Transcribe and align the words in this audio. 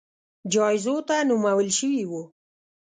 جایزو 0.53 0.95
ته 1.07 1.15
نومول 1.29 1.67
شوي 1.77 2.03
وو 2.09 2.23